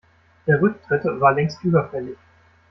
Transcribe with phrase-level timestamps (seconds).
[0.47, 2.17] Der Rücktritt war längst überfällig.